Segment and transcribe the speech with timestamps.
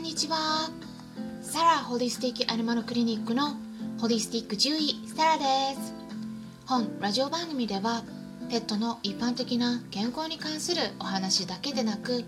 [0.00, 0.70] んにちは。
[1.42, 3.56] サラホリスティックアニマルクリニックの
[3.98, 5.44] ホリスティック獣医サラで
[5.78, 5.92] す。
[6.64, 8.02] 本ラジオ番組では
[8.48, 12.24] ペットの一般的な健康に関するお話だけでなく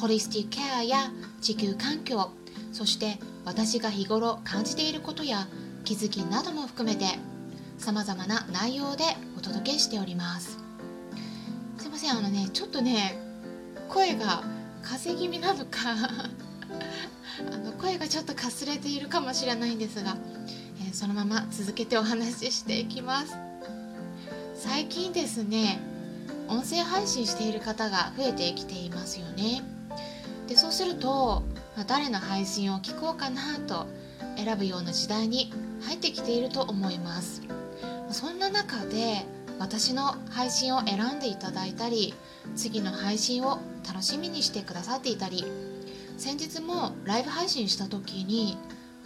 [0.00, 2.32] ホリスティックケアや地球環境
[2.72, 5.46] そして私が日頃感じていることや
[5.84, 7.04] 気づきなども含めて
[7.78, 9.04] 様々な内容で
[9.38, 10.58] お届けしております。
[11.78, 13.16] すいませんあのねちょっとね
[13.88, 14.42] 声が
[14.82, 15.94] 風邪気味なのか
[17.50, 20.16] あの声がちょっとかすれているかもしれないんですが、
[20.80, 23.36] えー、そのまま続けてお話ししていきます。
[24.54, 25.80] 最近ですね
[26.48, 29.62] 音声配信している方が増えてきていますよね。
[30.46, 31.42] でそうすると、
[31.76, 33.86] ま、誰の配信を聞こうかなと
[34.36, 37.42] 選ぶような時代に入ってきていると思います。
[38.10, 39.24] そんな中で
[39.58, 42.14] 私の配信を選んでいただいたり
[42.56, 45.44] 次の配信を楽しみにしてくださっていたり
[46.22, 48.56] 先日もライブ配信した時に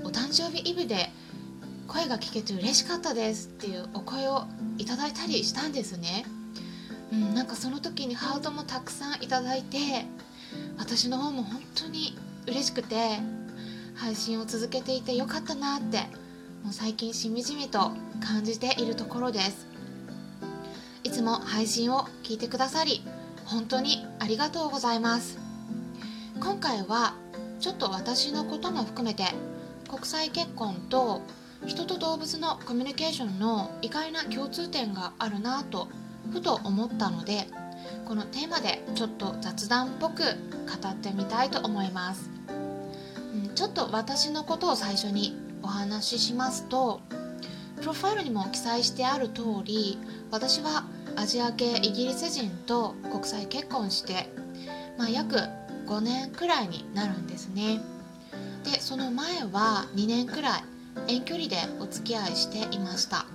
[0.04, 1.08] お誕生日イブで
[1.88, 4.44] 声が聞けて嬉しかったですっていうお声を
[4.76, 6.26] いただいたりしたんですね、
[7.10, 9.78] うん、なんかその時にハートもたくさんいただいて
[10.76, 13.18] 私の方も本当に嬉しくて
[13.94, 16.00] 配信を続けていてよかったなって
[16.64, 19.66] もう最近しみじみと感じているところです。
[21.02, 23.00] いつも配信を聞いてくださり
[23.46, 25.45] 本当にありがとうございます。
[26.40, 27.14] 今回は
[27.60, 29.24] ちょっと私のことも含めて
[29.88, 31.22] 国際結婚と
[31.66, 35.88] 人と動物のコミュニケーションの意外な共通点があるなと
[36.32, 37.46] ふと思ったので
[38.04, 42.30] このテーマでちょっと雑談っぽく語ってみたいと思います、
[43.32, 47.00] うん、ちょっと私のことを最初にお話ししますと
[47.80, 49.98] プロファイルにも記載してある通り
[50.30, 50.84] 私は
[51.16, 54.28] アジア系イギリス人と国際結婚して、
[54.98, 55.38] まあ、約
[55.86, 57.80] 5年くらいになるんですね。
[58.64, 60.64] でその前は2年くらい
[61.08, 63.26] 遠距離でお付き合いしていました。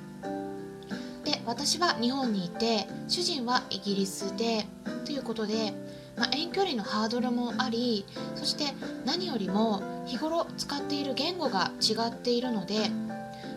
[1.23, 4.65] で私は日本にいて主人はイギリスで
[5.05, 5.73] ということで、
[6.17, 8.05] まあ、遠距離のハードルもあり
[8.35, 8.73] そして
[9.05, 12.89] 何よりも日頃使っている言語が違っているので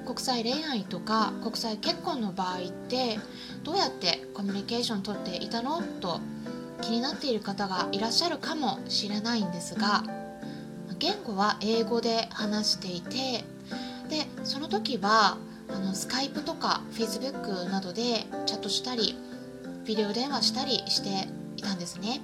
[0.06, 3.18] 国際恋愛とか国際結婚の場合って
[3.62, 5.82] どうやってコミュニケーション取っていたの？
[6.00, 6.20] と
[6.80, 10.04] 気になっている方がいらっしゃるかもしれないんですが
[10.98, 13.44] 言語は英語で話していて
[14.08, 15.36] でその時は
[15.68, 19.16] あのスカイプとかフェイスブックなどでチャットしたり
[19.84, 22.20] ビデオ電話したりしていたんですね。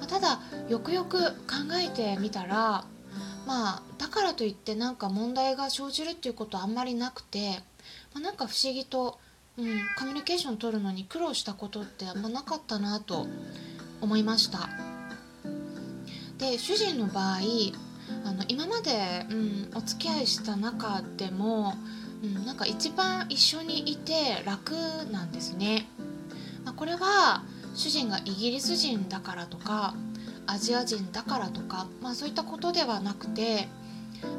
[0.00, 2.84] まただよくよく考えてみたら
[3.46, 7.60] まあだからといってなんか問題が生じるっていうことはあんまりなくて、
[8.12, 9.18] まあ、なんか不思議と、
[9.58, 9.64] うん、
[9.98, 13.26] コミュニケーション取るのに苦労したことってあんまなかったなと
[14.00, 14.68] 思いました。
[16.38, 17.38] で主人の場合
[18.24, 21.74] あの今まで、うん、お付き合いした中でも、
[22.22, 24.74] うん、なんか一番一緒にいて楽
[25.10, 25.86] なんですね、
[26.64, 27.42] まあ、これは
[27.74, 29.94] 主人がイギリス人だからとか
[30.46, 33.68] アジア人だからとか、まあ、そういったことではなくて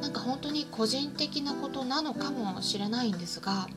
[0.02, 3.68] なんか本当に個人的なことなのかもしれないんですが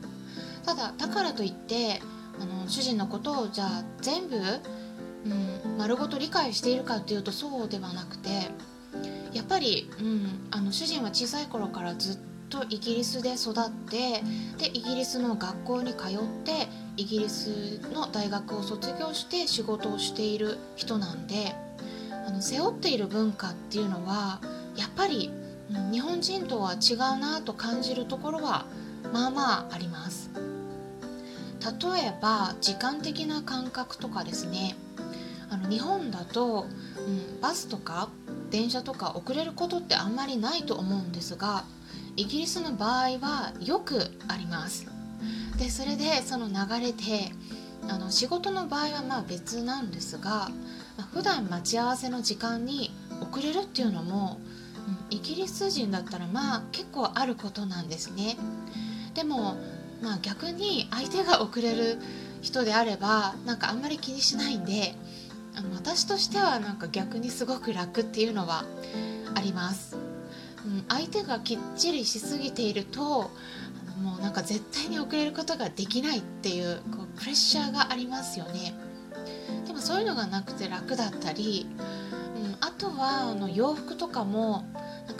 [0.65, 2.01] ただだからといって
[2.39, 8.29] あの主人のことをじゃあ全部、うん、丸ごと理解しているかっていうとそうではなくて
[9.33, 12.17] やっぱり、うん、あの主人は小さい頃からずっ
[12.49, 14.21] とイギリスで育って
[14.57, 16.67] でイギリスの学校に通って
[16.97, 21.55] イギリスの大学を卒業して仕事をしている人なんで
[22.27, 24.41] あの背負っている文化っていうのは
[24.75, 25.31] やっぱり
[25.71, 28.65] うん日本人とは違うなと感じるところは
[29.13, 30.50] まあまああります。
[31.61, 34.75] 例えば時間的な感覚とかですね。
[35.49, 36.65] あの日本だと、
[36.97, 38.09] うん、バスとか
[38.49, 41.65] 電車とか遅れることってあんまりないと思うんですが
[42.15, 44.87] イギリスの場合はよくあります。
[45.57, 47.31] でそれでその流れで
[47.89, 50.49] あの仕事の場合はまあ別なんですが、
[50.97, 54.39] まあ、普段待ち合わせの時間に遅れるっていうのも、
[55.09, 58.37] うん、イギリス人だったらまあ結構あることなんですね。
[59.13, 59.57] でも
[60.01, 61.97] まあ逆に相手が遅れる
[62.41, 64.95] 人であればなんかあんまり気にしないんで
[65.55, 68.65] あの私としてはなんか逆にすごく楽っていうのは
[69.35, 69.95] あります、
[70.65, 73.31] うん、相手がきっちりしすぎていると
[74.01, 78.73] もうなんか絶対に遅れることができないっていうこうプレッシャーがありますよね。
[79.67, 81.67] でもそういうのがなくて楽だったり、
[82.35, 84.65] うん、あとはあの洋服とかも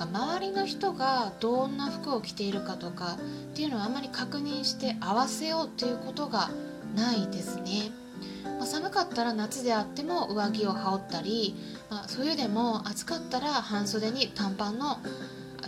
[0.01, 3.17] か周りの人がどんな服を着ているかとか
[3.51, 6.49] っていうのをあまり確認して合わせようということが
[6.95, 7.91] ないですね。
[8.43, 11.55] まあ、寒かったら夏であっても上着を羽織ったり、
[11.89, 14.99] まあ、冬でも暑かったら半袖に短パンの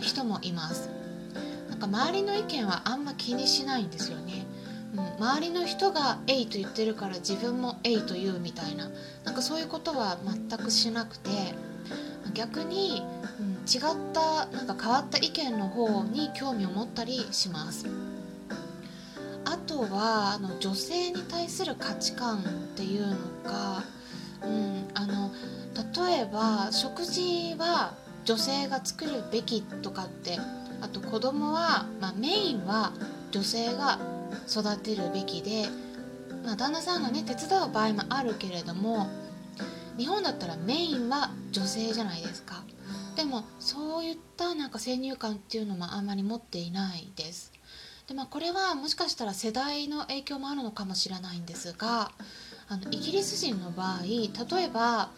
[0.00, 0.88] 人もいます。
[1.68, 4.46] なんか周りの意見はあんま気にしないんですよね、
[4.94, 8.90] うん、周りの人が「えい」と言ってるから自分も「えい」と言うみたいな。
[9.24, 11.30] なんかそういうことは全くしなくて。
[12.34, 13.02] 逆に、
[13.40, 17.86] うん、違ったなんか変わった意見の方に興味を持ったりします。
[19.46, 22.42] あとはあの女性に対する価値観っ
[22.76, 23.82] ていうのが、
[24.42, 25.30] うん、あの
[26.06, 27.94] 例えば食事は
[28.24, 30.38] 女性が作るべきとかって
[30.80, 32.92] あと子供は、まあ、メインは
[33.30, 33.98] 女性が
[34.48, 35.66] 育てるべきで、
[36.44, 39.08] まあ、旦那さんがね手伝う場合もあるけれども
[39.96, 42.64] 日本だったらメインは女性じゃないですか。
[43.16, 47.52] でもそういったなんか先入観っていうのもあんまり持っていないです。
[48.08, 52.10] でまあこれはもしかしたら世代の影響もあるのかもしれないんですが
[52.68, 55.10] あのイギリス人の場合例えば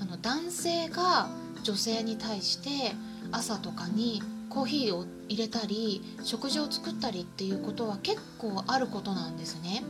[0.00, 1.28] あの男性が
[1.62, 2.94] 女性に対して
[3.32, 9.82] 朝とかにコーヒーを入れたり食事を作ったりっていうことは結構あることなんですね。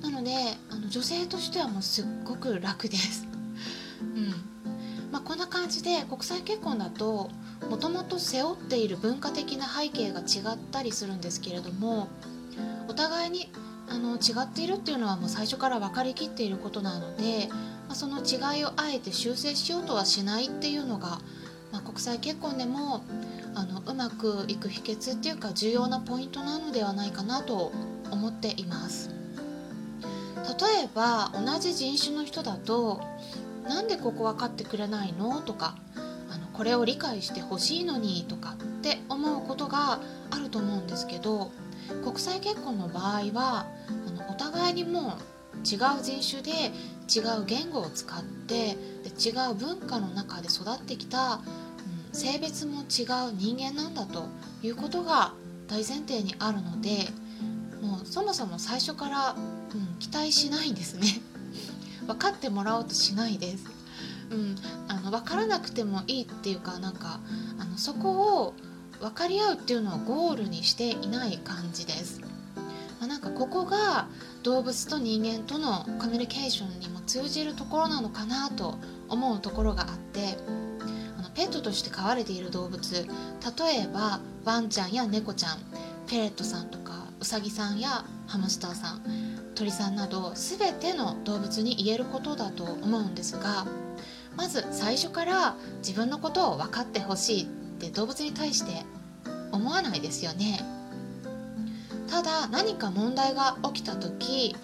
[0.00, 0.32] なので
[0.70, 3.28] あの女性としてはもうすっごく楽です。
[4.00, 4.49] うん。
[5.24, 7.30] あ、こんな感じで国際結婚だと
[7.68, 12.08] もともと背負っている文化的な背景が違ったりするんですけれども
[12.88, 13.50] お互いに
[13.88, 17.48] あの違っているっていうのはもう最初から分かりきっていることなので、
[17.88, 21.20] まあ、その違いをあえて修正しようとはしないっていうのが、
[21.72, 23.02] まあ、国際結婚でも
[23.54, 27.72] あのうまくいく秘訣っていうか重要なポイントなのではないかなと
[28.10, 29.10] 思っています。
[30.60, 33.00] 例えば同じ人種の人だと
[33.68, 35.40] なんでここ分かってくれないの？
[35.42, 35.76] とか
[36.30, 41.50] あのこれを理解してほしいのにとかって思うことがあると思うんですけど
[42.04, 43.66] 国際結婚の場合は
[44.06, 45.02] あのお互いにもう
[45.58, 46.50] 違う人種で
[47.12, 54.28] 違う言語を使ってで違う文化の中で育ってきた、うん、性別も違う人間なんだと
[54.62, 55.32] いうことが
[55.68, 57.08] 大前提にあるので
[57.82, 61.06] もうそもそも最初から、うん、期待しないんですね。
[62.10, 63.64] 分かってもらおうとしないです。
[64.30, 64.56] うん、
[64.88, 67.20] あの分からなくてもいいっていうかなんか
[67.58, 68.54] あのそこを
[69.00, 72.20] 分かり合うっていうのをゴールにしていない感じです。
[73.00, 74.08] まあ、なんかここが
[74.42, 78.76] 動物と人間とのコミュニケーションにも通じるところなのかなと
[79.08, 80.36] 思うところがあって
[81.18, 83.04] あのペットとして飼われている動物例
[83.82, 85.58] えばワンちゃんや猫ちゃん
[86.06, 89.29] ペレットさんとかウサギさんやハムスターさん
[89.60, 93.66] 鳥さんなど全ての動物に言えることだと思うんですが
[94.34, 95.54] まず最初から
[95.86, 97.46] 自分のことを分かってほしいっ
[97.78, 98.86] て動物に対して
[99.52, 100.60] 思わないですよね。
[102.08, 104.56] ただ何か問題が起きた時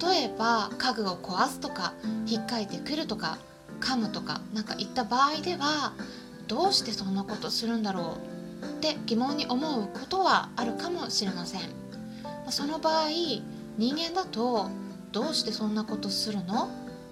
[0.00, 1.94] 例えば家具を壊すとか
[2.26, 3.38] 引っかいてくるとか
[3.80, 5.92] 噛むとか何か言った場合では
[6.46, 8.16] どうしてそんなことするんだろ
[8.62, 11.62] うって疑問に思うことはあるかもしれません。
[12.50, 13.08] その場合
[13.78, 14.70] 人間だと
[15.12, 16.68] どうしてそんなことするの？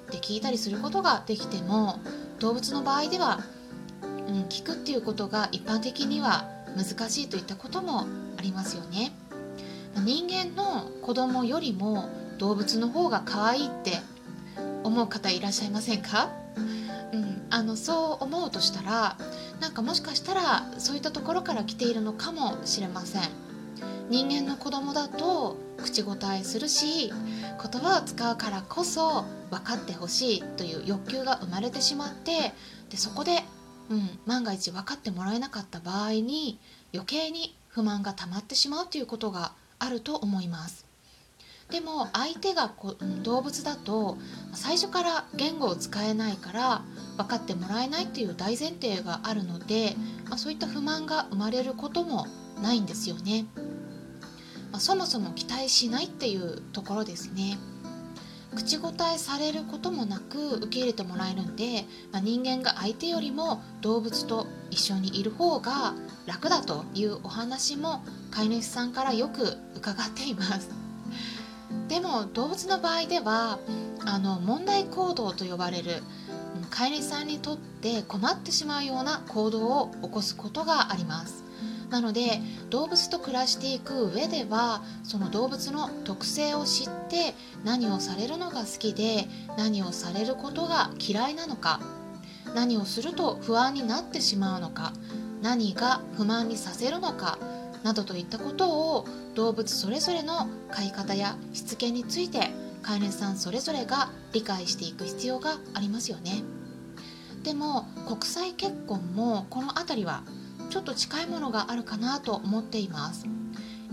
[0.08, 1.98] って聞いたりすることができても
[2.38, 3.40] 動物の場合では、
[4.02, 8.00] うん、聞くっていうことが一般的には難しいといったことも
[8.36, 9.12] ありますよね。
[10.04, 12.08] 人間の子供よりも
[12.38, 14.00] 動物の方が可愛いって
[14.82, 16.30] 思う方いらっしゃいませんか、
[17.12, 19.16] うん、あのそう思うとしたら
[19.60, 23.22] なんかもしかしたらそういったところから来ているのかもしれません。
[24.10, 32.52] 人間の子供だと口答えするし言葉を使うからこそ分かってほしいという欲求が生まれてしまって
[32.90, 33.42] でそこで、
[33.90, 36.58] うん、万が一分かってもらえなかった場合に
[36.92, 40.86] 余計に不満が溜まってしまうということがあると思います
[41.70, 44.18] でも相手がこ動物だと
[44.52, 46.82] 最初から言語を使えないから
[47.16, 49.96] 分かってもらえないっていう大前提があるので、
[50.28, 52.26] ま、そういった不満が生まれることも
[52.62, 53.46] ないんですよね。
[54.74, 57.58] まあ、そもそも期待しないっていうところですね。
[58.56, 65.94] 口答えされることもなく受け入れてもらえるんで、まあ、人間が相手よりも動物と一緒にいる方が
[66.26, 68.02] 楽だというお話も
[68.32, 70.70] 飼い主さんからよく伺っています。
[71.86, 73.60] でも動物の場合では
[74.04, 76.02] あの問題行動と呼ばれる
[76.70, 81.43] 飼い主さんにとって困ってしまうような行動を起こすことがあります。
[81.94, 91.78] なので動物と暮らしていく上ではその動物の特性を知って何をされるのが好きで何をされることが嫌いなのか
[92.52, 94.92] 何をすると不安になってしまうのか
[95.40, 97.38] 何が不満にさせるのか
[97.84, 102.50] などといったことを動物それぞれの飼い方やしつけについて
[102.82, 106.42] 飼い主さんそれぞれが理解していく必要がありますよね。
[107.44, 110.24] でも国際結婚もこの辺りは
[110.74, 113.28] ちょっと近いものがあるかなと思っています。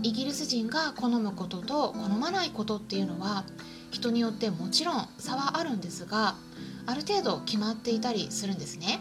[0.02, 3.44] イギリス人が好むことと好まないことっていうのは
[3.92, 6.34] 人によってもちろん差はあるんですが
[6.86, 8.98] ある程度決まっていたりするんですね。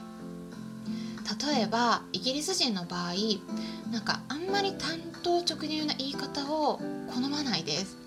[1.55, 3.13] 例えばイギリス人の場合
[3.91, 6.79] なんかあんまり単刀直入な言い方を
[7.11, 7.97] 好まないです。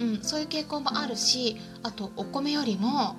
[0.00, 3.18] うん、そういう傾向もあるしあとお米よりも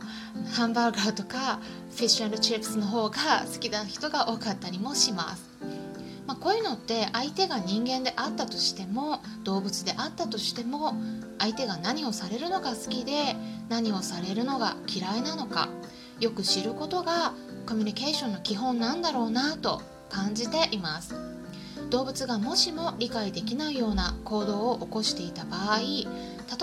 [0.54, 1.60] ハンバーガーとか
[1.92, 5.44] フィッシュチップスの方が好きな人が多かったりもします、
[6.30, 10.94] まあ、こういうのって相手が人間であったとしても動物であったとしても
[11.40, 13.36] 相手が何をされるのが好きで
[13.68, 15.70] 何をされるのが嫌いなのか
[16.20, 17.34] よく知ることが
[17.66, 19.82] コミュニケーションの基本なんだろうなと
[20.12, 21.16] 感じています。
[21.90, 26.06] 動物がもしも理解できないような行動を起こしていた場合例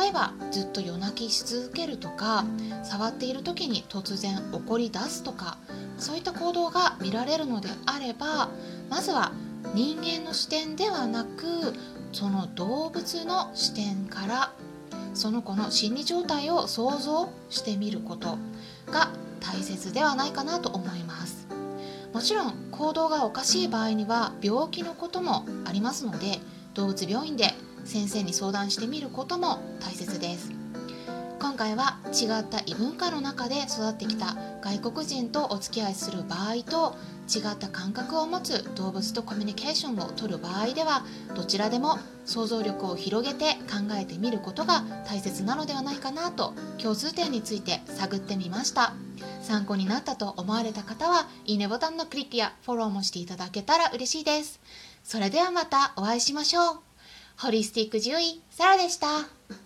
[0.08, 2.44] えばずっと夜泣きし続けるとか
[2.84, 5.58] 触っている時に突然怒り出すとか
[5.98, 8.50] そういった行動が見られるのであれば
[8.88, 9.32] まずは
[9.74, 11.74] 人間の視点ではなく
[12.12, 14.52] その動物の視点から
[15.14, 18.38] その子の心理状態を想像してみること
[18.90, 21.46] が大切ではないかなと思います。
[22.12, 26.38] もちろん行動がおかしい場合には病気のこともありますので
[26.74, 27.52] 動物病院で
[27.84, 30.50] 先生に相談してみることも大切です。
[31.38, 36.96] 今回は違った異文化の中で育ってきた外国人とお付き合いする場合と
[37.32, 41.04] 違った感覚を持つ動物とコミュニケーションをとる場合では
[41.34, 48.92] どちらでも想像力を広げて考えてみることが大切なのではないかなと共通点について探ってみました。
[49.42, 54.60] 参考になったと思われた方はいいねボタンのクリックやフォローもしていただけたら嬉しいです。
[55.04, 56.78] それではまたお会いしましょう。
[57.38, 59.65] ホリスティック獣医サラでした。